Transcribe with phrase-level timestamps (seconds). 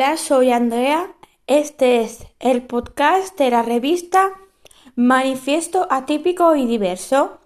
[0.00, 1.12] Hola, soy Andrea.
[1.48, 4.30] Este es el podcast de la revista
[4.94, 7.40] Manifiesto Atípico y Diverso,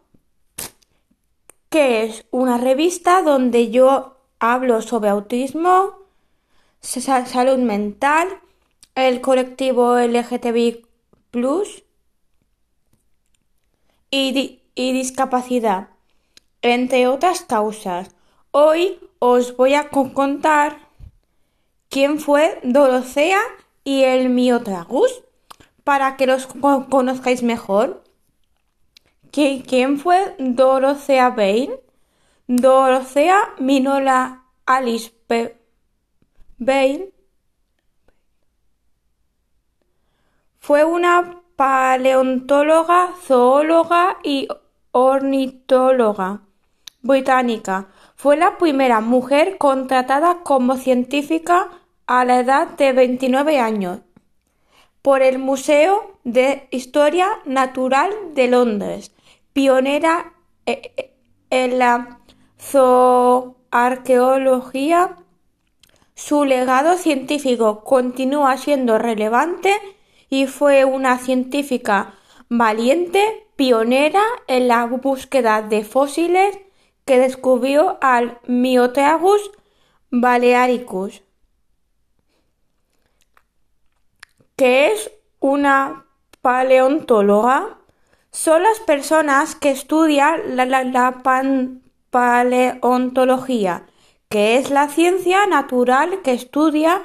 [1.71, 5.95] que es una revista donde yo hablo sobre autismo,
[6.83, 8.29] salud mental,
[8.97, 10.85] el colectivo LGTBI
[14.11, 15.89] y, y discapacidad,
[16.61, 18.15] entre otras causas.
[18.51, 20.82] Hoy os voy a contar
[21.93, 23.39] quién fue Dorothea
[23.85, 25.23] y el Miotragus
[25.85, 28.03] para que los conozcáis mejor.
[29.31, 31.71] ¿Quién fue Dorothea Bain?
[32.47, 35.13] Dorothea Minola Alice
[36.57, 37.13] Bain
[40.61, 44.49] fue una paleontóloga, zoóloga y
[44.93, 46.41] ornitóloga
[47.03, 47.89] británica.
[48.17, 51.82] Fue la primera mujer contratada como científica
[52.13, 54.01] a la edad de 29 años
[55.01, 59.13] por el Museo de Historia Natural de Londres,
[59.55, 60.35] pionera
[60.67, 61.15] eh, eh,
[61.49, 62.21] en la
[62.61, 65.17] zooarqueología.
[66.15, 69.73] Su legado científico continúa siendo relevante
[70.29, 72.13] y fue una científica
[72.51, 76.59] valiente, pionera en la búsqueda de fósiles
[77.07, 79.51] que descubrió al Myotragus
[80.11, 81.23] balearicus,
[84.63, 85.11] que es
[85.41, 86.07] una
[86.41, 87.79] paleontóloga.
[88.31, 91.21] Son las personas que estudian la,
[92.11, 93.87] paleontología,
[94.29, 97.03] que es la ciencia natural que estudia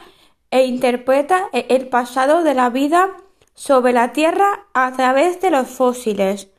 [0.52, 3.18] e interpreta e, el pasado de la vida
[3.56, 6.50] sobre la Tierra a través de los fósiles.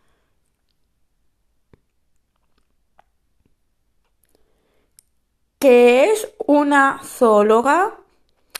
[5.60, 7.98] ¿Qué es una zoóloga?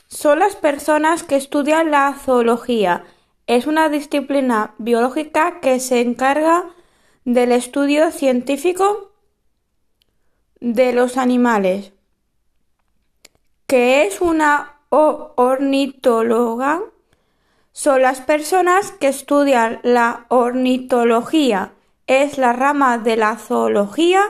[0.09, 3.05] Son las personas que estudian la zoología.
[3.47, 6.65] Es una disciplina biológica que se encarga
[7.27, 9.13] del estudio científico
[10.61, 11.93] de los animales.
[13.67, 16.81] ¿Qué es una ornitóloga?
[17.73, 21.75] Son las personas que estudian la ornitología.
[22.07, 24.23] Es la rama de la zoología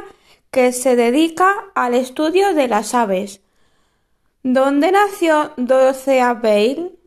[0.50, 3.43] que se dedica al estudio de las aves.
[4.43, 6.99] ¿Dónde nació Dorothea Bale?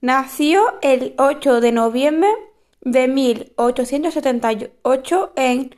[0.00, 2.28] nació el 8 de noviembre
[2.82, 5.74] de 1878 en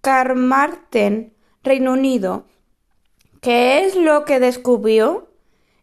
[0.00, 2.44] Carmarthen, Reino Unido.
[3.40, 5.28] ¿Qué es lo que descubrió?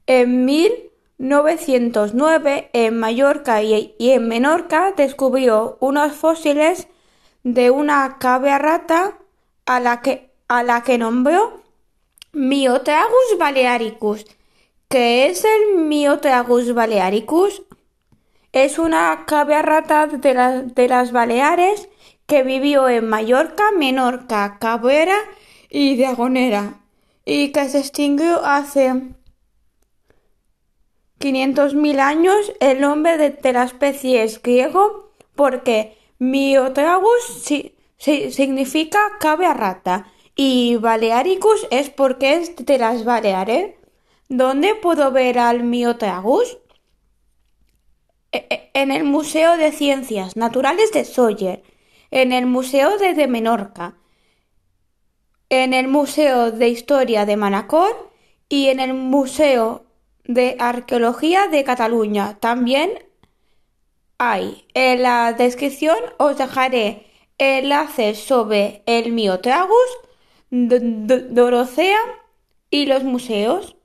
[0.06, 6.88] En 1909, en Mallorca y, en Menorca, descubrió unos fósiles
[7.44, 9.18] de una cabra rata
[9.66, 11.62] a la que, a la que nombró
[12.32, 14.26] Myotragus balearicus.
[14.90, 17.64] ¿Qué es el Myotragus balearicus?
[18.52, 21.90] Es una cabra rata de, de las Baleares
[22.28, 25.18] que vivió en Mallorca, Menorca, Cabrera
[25.70, 26.80] y Diagonera
[27.26, 28.94] y que se extinguió hace
[31.20, 37.46] 500.000 años el nombre de, la especie es griego porque Myotragus
[37.98, 43.76] significa cabra rata y Balearicus es porque es de las Baleares.
[44.30, 46.58] ¿Dónde puedo ver al Myotragus?
[48.32, 51.62] E, e, en el Museo de Ciencias Naturales de Sóller,
[52.10, 53.96] en el Museo de, Menorca,
[55.50, 58.12] en el Museo de Historia de Manacor
[58.50, 59.86] y en el Museo
[60.24, 62.40] de Arqueología de Cataluña.
[62.40, 62.92] También
[64.18, 64.66] hay.
[64.74, 67.06] En la descripción os dejaré
[67.38, 69.90] enlaces sobre el Miotragus,
[70.54, 71.98] Dorothea
[72.70, 73.76] y los museos.